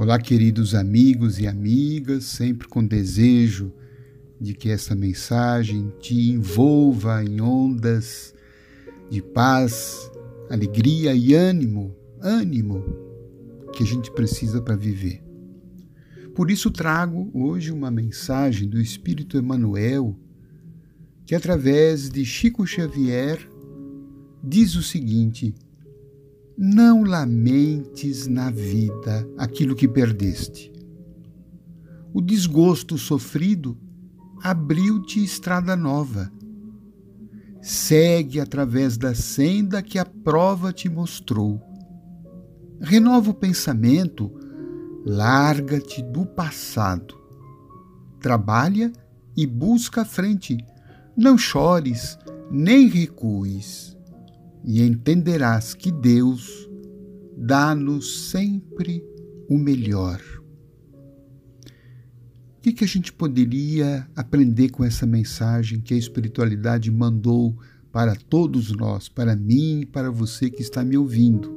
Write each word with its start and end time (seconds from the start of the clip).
Olá, 0.00 0.16
queridos 0.16 0.76
amigos 0.76 1.40
e 1.40 1.48
amigas, 1.48 2.22
sempre 2.22 2.68
com 2.68 2.86
desejo 2.86 3.72
de 4.40 4.54
que 4.54 4.70
essa 4.70 4.94
mensagem 4.94 5.92
te 5.98 6.30
envolva 6.30 7.24
em 7.24 7.40
ondas 7.40 8.32
de 9.10 9.20
paz, 9.20 10.08
alegria 10.48 11.16
e 11.16 11.34
ânimo, 11.34 11.96
ânimo 12.20 12.84
que 13.72 13.82
a 13.82 13.86
gente 13.86 14.08
precisa 14.12 14.62
para 14.62 14.76
viver. 14.76 15.20
Por 16.32 16.48
isso 16.48 16.70
trago 16.70 17.28
hoje 17.34 17.72
uma 17.72 17.90
mensagem 17.90 18.68
do 18.68 18.80
Espírito 18.80 19.36
Emmanuel, 19.36 20.16
que 21.26 21.34
através 21.34 22.08
de 22.08 22.24
Chico 22.24 22.64
Xavier 22.64 23.50
diz 24.44 24.76
o 24.76 24.82
seguinte: 24.82 25.52
não 26.60 27.04
lamentes 27.04 28.26
na 28.26 28.50
vida 28.50 29.24
aquilo 29.38 29.76
que 29.76 29.86
perdeste. 29.86 30.72
O 32.12 32.20
desgosto 32.20 32.98
sofrido 32.98 33.78
abriu-te 34.42 35.22
estrada 35.22 35.76
nova. 35.76 36.32
Segue 37.62 38.40
através 38.40 38.96
da 38.96 39.14
senda 39.14 39.80
que 39.80 40.00
a 40.00 40.04
prova 40.04 40.72
te 40.72 40.88
mostrou. 40.88 41.62
Renova 42.80 43.30
o 43.30 43.34
pensamento, 43.34 44.28
larga-te 45.06 46.02
do 46.02 46.26
passado. 46.26 47.14
Trabalha 48.18 48.92
e 49.36 49.46
busca 49.46 50.02
a 50.02 50.04
frente. 50.04 50.58
Não 51.16 51.38
chores, 51.38 52.18
nem 52.50 52.88
recues 52.88 53.96
e 54.64 54.82
entenderás 54.82 55.74
que 55.74 55.90
Deus 55.90 56.68
dá-nos 57.36 58.30
sempre 58.30 59.04
o 59.48 59.56
melhor. 59.56 60.20
O 62.58 62.60
que, 62.60 62.72
que 62.72 62.84
a 62.84 62.88
gente 62.88 63.12
poderia 63.12 64.06
aprender 64.16 64.70
com 64.70 64.84
essa 64.84 65.06
mensagem 65.06 65.80
que 65.80 65.94
a 65.94 65.96
espiritualidade 65.96 66.90
mandou 66.90 67.56
para 67.92 68.14
todos 68.14 68.72
nós, 68.72 69.08
para 69.08 69.36
mim 69.36 69.80
e 69.82 69.86
para 69.86 70.10
você 70.10 70.50
que 70.50 70.60
está 70.60 70.84
me 70.84 70.96
ouvindo? 70.96 71.56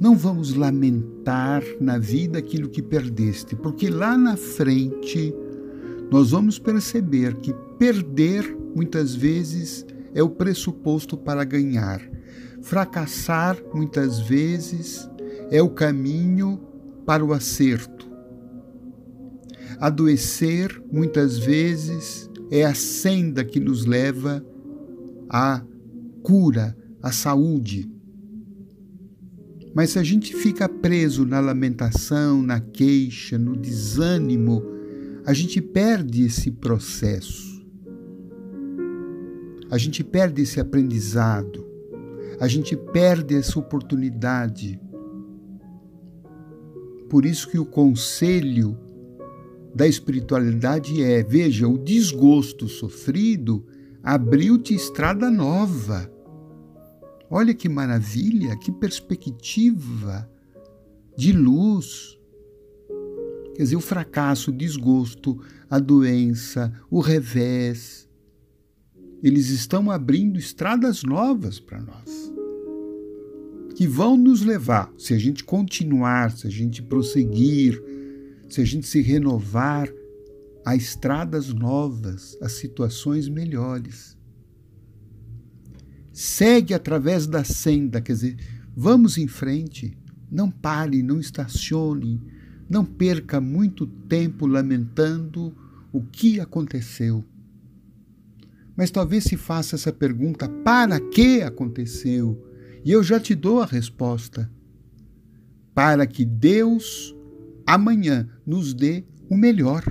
Não 0.00 0.16
vamos 0.16 0.54
lamentar 0.54 1.62
na 1.80 1.96
vida 1.96 2.38
aquilo 2.38 2.68
que 2.68 2.82
perdeste, 2.82 3.56
porque 3.56 3.88
lá 3.88 4.16
na 4.16 4.36
frente 4.36 5.34
nós 6.10 6.30
vamos 6.32 6.58
perceber 6.58 7.36
que 7.36 7.54
perder 7.78 8.56
muitas 8.74 9.14
vezes 9.14 9.86
é 10.14 10.22
o 10.22 10.30
pressuposto 10.30 11.16
para 11.16 11.44
ganhar. 11.44 12.00
Fracassar, 12.60 13.56
muitas 13.74 14.20
vezes, 14.20 15.08
é 15.50 15.60
o 15.62 15.70
caminho 15.70 16.60
para 17.04 17.24
o 17.24 17.32
acerto. 17.32 18.10
Adoecer, 19.78 20.82
muitas 20.92 21.38
vezes, 21.38 22.30
é 22.50 22.64
a 22.64 22.74
senda 22.74 23.44
que 23.44 23.58
nos 23.58 23.84
leva 23.84 24.44
à 25.28 25.62
cura, 26.22 26.76
à 27.02 27.10
saúde. 27.10 27.90
Mas 29.74 29.90
se 29.90 29.98
a 29.98 30.02
gente 30.02 30.36
fica 30.36 30.68
preso 30.68 31.24
na 31.24 31.40
lamentação, 31.40 32.42
na 32.42 32.60
queixa, 32.60 33.38
no 33.38 33.56
desânimo, 33.56 34.62
a 35.24 35.32
gente 35.32 35.60
perde 35.60 36.24
esse 36.24 36.50
processo 36.50 37.51
a 39.72 39.78
gente 39.78 40.04
perde 40.04 40.42
esse 40.42 40.60
aprendizado, 40.60 41.66
a 42.38 42.46
gente 42.46 42.76
perde 42.76 43.34
essa 43.34 43.58
oportunidade. 43.58 44.78
Por 47.08 47.24
isso 47.24 47.48
que 47.48 47.58
o 47.58 47.64
conselho 47.64 48.78
da 49.74 49.88
espiritualidade 49.88 51.02
é: 51.02 51.22
veja, 51.22 51.66
o 51.66 51.78
desgosto 51.78 52.68
sofrido 52.68 53.64
abriu-te 54.02 54.74
estrada 54.74 55.30
nova. 55.30 56.12
Olha 57.30 57.54
que 57.54 57.66
maravilha, 57.66 58.58
que 58.58 58.70
perspectiva 58.70 60.30
de 61.16 61.32
luz. 61.32 62.18
Quer 63.54 63.62
dizer, 63.62 63.76
o 63.76 63.80
fracasso, 63.80 64.50
o 64.50 64.54
desgosto, 64.54 65.40
a 65.70 65.78
doença, 65.78 66.70
o 66.90 67.00
revés, 67.00 68.06
eles 69.22 69.50
estão 69.50 69.90
abrindo 69.90 70.38
estradas 70.38 71.04
novas 71.04 71.60
para 71.60 71.80
nós, 71.80 72.32
que 73.76 73.86
vão 73.86 74.16
nos 74.16 74.42
levar, 74.42 74.92
se 74.98 75.14
a 75.14 75.18
gente 75.18 75.44
continuar, 75.44 76.32
se 76.32 76.46
a 76.46 76.50
gente 76.50 76.82
prosseguir, 76.82 77.80
se 78.48 78.60
a 78.60 78.64
gente 78.64 78.86
se 78.86 79.00
renovar, 79.00 79.88
a 80.64 80.76
estradas 80.76 81.52
novas, 81.52 82.36
a 82.40 82.48
situações 82.48 83.28
melhores. 83.28 84.16
Segue 86.12 86.72
através 86.74 87.26
da 87.26 87.42
senda, 87.42 88.00
quer 88.00 88.12
dizer, 88.12 88.36
vamos 88.76 89.18
em 89.18 89.26
frente, 89.26 89.96
não 90.30 90.50
pare, 90.50 91.02
não 91.02 91.18
estacione, 91.18 92.20
não 92.68 92.84
perca 92.84 93.40
muito 93.40 93.86
tempo 93.86 94.46
lamentando 94.46 95.56
o 95.92 96.00
que 96.02 96.38
aconteceu 96.38 97.24
mas 98.76 98.90
talvez 98.90 99.24
se 99.24 99.36
faça 99.36 99.76
essa 99.76 99.92
pergunta: 99.92 100.48
para 100.48 100.98
que 100.98 101.42
aconteceu? 101.42 102.42
E 102.84 102.90
eu 102.90 103.02
já 103.02 103.20
te 103.20 103.34
dou 103.34 103.60
a 103.60 103.66
resposta. 103.66 104.50
Para 105.74 106.06
que 106.06 106.24
Deus 106.24 107.14
amanhã 107.66 108.28
nos 108.46 108.74
dê 108.74 109.04
o 109.30 109.36
melhor. 109.36 109.82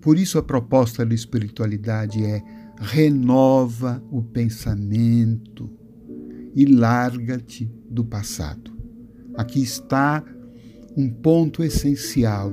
Por 0.00 0.18
isso 0.18 0.38
a 0.38 0.42
proposta 0.42 1.04
da 1.04 1.14
espiritualidade 1.14 2.24
é 2.24 2.42
renova 2.78 4.02
o 4.10 4.22
pensamento 4.22 5.70
e 6.54 6.64
larga-te 6.64 7.70
do 7.88 8.04
passado. 8.04 8.72
Aqui 9.36 9.62
está 9.62 10.24
um 10.96 11.08
ponto 11.08 11.62
essencial: 11.62 12.52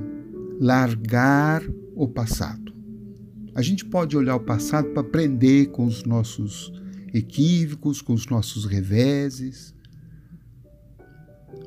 largar 0.60 1.62
o 1.98 2.08
passado. 2.08 2.72
A 3.54 3.62
gente 3.62 3.84
pode 3.84 4.16
olhar 4.16 4.36
o 4.36 4.40
passado 4.40 4.90
para 4.90 5.00
aprender 5.00 5.66
com 5.66 5.84
os 5.84 6.04
nossos 6.04 6.72
equívocos, 7.12 8.00
com 8.00 8.14
os 8.14 8.26
nossos 8.26 8.64
reveses, 8.64 9.74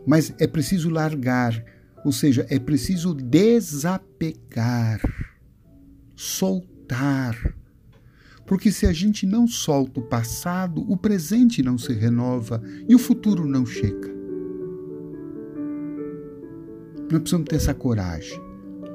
mas 0.07 0.33
é 0.39 0.47
preciso 0.47 0.89
largar, 0.89 1.63
ou 2.05 2.11
seja, 2.11 2.45
é 2.49 2.57
preciso 2.57 3.13
desapegar, 3.13 5.01
soltar. 6.15 7.35
Porque 8.45 8.71
se 8.71 8.85
a 8.85 8.93
gente 8.93 9.25
não 9.25 9.45
solta 9.45 9.99
o 9.99 10.03
passado, 10.03 10.89
o 10.89 10.95
presente 10.95 11.61
não 11.61 11.77
se 11.77 11.93
renova 11.93 12.61
e 12.87 12.95
o 12.95 12.99
futuro 12.99 13.45
não 13.45 13.65
chega. 13.65 14.09
Nós 17.11 17.19
precisamos 17.19 17.47
ter 17.49 17.57
essa 17.57 17.73
coragem. 17.73 18.39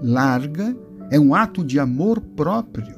Larga 0.03 0.77
é 1.11 1.19
um 1.19 1.35
ato 1.35 1.65
de 1.65 1.79
amor 1.79 2.21
próprio. 2.21 2.95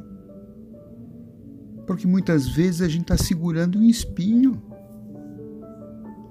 Porque 1.87 2.07
muitas 2.07 2.49
vezes 2.49 2.83
a 2.83 2.89
gente 2.89 3.03
está 3.03 3.17
segurando 3.17 3.79
um 3.79 3.85
espinho. 3.85 4.63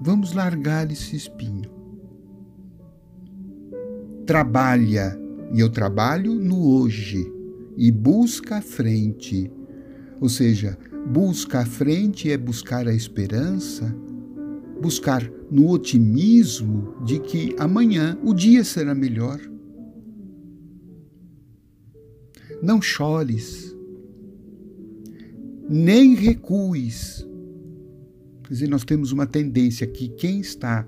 Vamos 0.00 0.32
largar 0.32 0.90
esse 0.90 1.16
espinho. 1.16 1.70
Trabalha, 4.24 5.18
e 5.52 5.60
eu 5.60 5.68
trabalho 5.68 6.34
no 6.34 6.76
hoje, 6.76 7.32
e 7.76 7.90
busca 7.90 8.58
a 8.58 8.62
frente. 8.62 9.50
Ou 10.20 10.28
seja, 10.28 10.78
busca 11.10 11.60
a 11.60 11.66
frente 11.66 12.30
é 12.30 12.36
buscar 12.36 12.86
a 12.86 12.94
esperança, 12.94 13.94
buscar 14.80 15.28
no 15.50 15.70
otimismo 15.70 16.94
de 17.04 17.18
que 17.18 17.56
amanhã 17.58 18.18
o 18.22 18.34
dia 18.34 18.62
será 18.62 18.94
melhor. 18.94 19.40
Não 22.62 22.82
chores, 22.82 23.76
nem 25.68 26.14
recues. 26.14 27.26
Quer 28.44 28.54
dizer, 28.54 28.68
nós 28.68 28.84
temos 28.84 29.12
uma 29.12 29.26
tendência 29.26 29.86
que 29.86 30.08
quem 30.08 30.40
está 30.40 30.86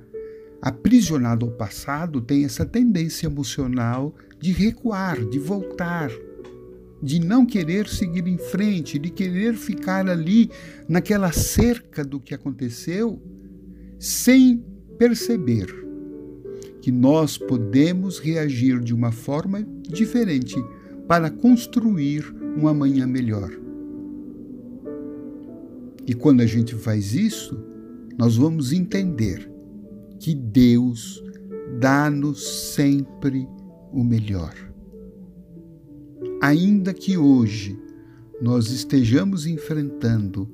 aprisionado 0.61 1.47
ao 1.47 1.53
passado 1.53 2.21
tem 2.21 2.45
essa 2.45 2.67
tendência 2.67 3.27
emocional 3.27 4.15
de 4.39 4.53
recuar, 4.53 5.25
de 5.25 5.39
voltar, 5.39 6.11
de 7.03 7.19
não 7.19 7.47
querer 7.47 7.89
seguir 7.89 8.27
em 8.27 8.39
frente, 8.39 8.99
de 8.99 9.11
querer 9.11 9.55
ficar 9.55 10.09
ali 10.09 10.51
naquela 10.89 11.33
cerca 11.33 12.05
do 12.05 12.19
que 12.19 12.35
aconteceu, 12.35 13.23
sem 13.99 14.65
perceber 14.99 15.67
que 16.81 16.91
nós 16.91 17.39
podemos 17.39 18.19
reagir 18.19 18.81
de 18.81 18.95
uma 18.95 19.13
forma 19.13 19.67
diferente 19.89 20.57
para 21.11 21.29
construir 21.29 22.33
um 22.57 22.69
amanhã 22.69 23.05
melhor. 23.05 23.51
E 26.07 26.15
quando 26.15 26.41
a 26.41 26.47
gente 26.47 26.77
faz 26.77 27.15
isso, 27.15 27.59
nós 28.17 28.37
vamos 28.37 28.73
entender 28.73 29.51
que 30.21 30.33
Deus 30.37 31.21
dá-nos 31.81 32.47
sempre 32.75 33.45
o 33.93 34.05
melhor. 34.05 34.55
Ainda 36.41 36.95
que 36.95 37.17
hoje 37.17 37.77
nós 38.41 38.71
estejamos 38.71 39.47
enfrentando 39.47 40.49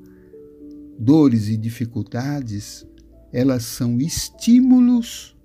dores 0.98 1.50
e 1.50 1.56
dificuldades, 1.58 2.86
elas 3.30 3.62
são 3.62 4.00
estímulos 4.00 5.36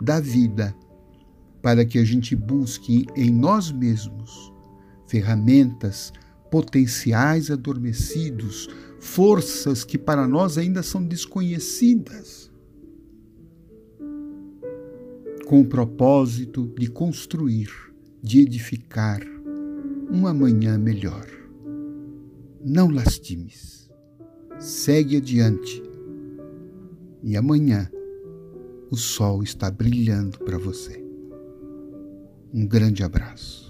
da 0.00 0.18
vida 0.20 0.74
para 1.62 1.84
que 1.84 1.98
a 1.98 2.04
gente 2.04 2.34
busque 2.34 3.06
em 3.16 3.30
nós 3.30 3.70
mesmos 3.70 4.52
ferramentas, 5.06 6.12
potenciais 6.50 7.50
adormecidos, 7.50 8.68
forças 9.00 9.82
que 9.84 9.98
para 9.98 10.26
nós 10.26 10.56
ainda 10.56 10.82
são 10.82 11.04
desconhecidas, 11.04 12.50
com 15.46 15.62
o 15.62 15.66
propósito 15.66 16.72
de 16.78 16.88
construir, 16.88 17.70
de 18.22 18.40
edificar 18.40 19.20
um 20.10 20.26
amanhã 20.28 20.78
melhor. 20.78 21.26
Não 22.64 22.88
lastimes, 22.88 23.90
segue 24.58 25.16
adiante 25.16 25.82
e 27.22 27.36
amanhã 27.36 27.90
o 28.90 28.96
sol 28.96 29.42
está 29.42 29.70
brilhando 29.70 30.38
para 30.38 30.58
você. 30.58 31.09
Um 32.52 32.66
grande 32.66 33.04
abraço. 33.04 33.69